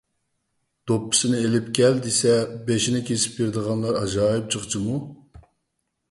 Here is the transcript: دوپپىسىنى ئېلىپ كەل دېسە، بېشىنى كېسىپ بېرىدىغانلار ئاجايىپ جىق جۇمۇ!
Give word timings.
دوپپىسىنى 0.91 1.41
ئېلىپ 1.41 1.67
كەل 1.79 1.99
دېسە، 2.05 2.33
بېشىنى 2.69 3.01
كېسىپ 3.09 3.35
بېرىدىغانلار 3.41 3.99
ئاجايىپ 3.99 4.49
جىق 4.57 4.65
جۇمۇ! 4.77 4.97